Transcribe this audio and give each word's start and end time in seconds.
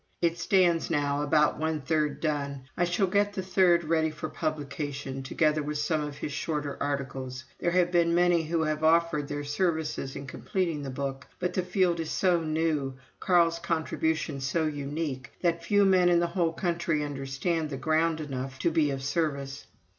It 0.19 0.39
stands 0.39 0.89
now 0.89 1.21
about 1.21 1.59
one 1.59 1.79
third 1.81 2.21
done. 2.21 2.63
I 2.75 2.85
shall 2.85 3.05
get 3.05 3.33
that 3.33 3.43
third 3.43 3.83
ready 3.83 4.09
for 4.09 4.29
publication, 4.29 5.21
together 5.21 5.61
with 5.61 5.77
some 5.77 6.01
of 6.01 6.17
his 6.17 6.31
shorter 6.31 6.75
articles. 6.81 7.43
There 7.59 7.69
have 7.69 7.91
been 7.91 8.15
many 8.15 8.41
who 8.41 8.63
have 8.63 8.83
offered 8.83 9.27
their 9.27 9.43
services 9.43 10.15
in 10.15 10.25
completing 10.25 10.81
the 10.81 10.89
Book, 10.89 11.27
but 11.37 11.53
the 11.53 11.61
field 11.61 11.99
is 11.99 12.09
so 12.09 12.41
new, 12.43 12.95
Carl's 13.19 13.59
contribution 13.59 14.41
so 14.41 14.65
unique, 14.65 15.33
that 15.43 15.63
few 15.63 15.85
men 15.85 16.09
in 16.09 16.19
the 16.19 16.25
whole 16.25 16.53
country 16.53 17.03
understand 17.03 17.69
the 17.69 17.77
ground 17.77 18.19
enough 18.19 18.57
to 18.57 18.71
be 18.71 18.89
of 18.89 19.03
service. 19.03 19.67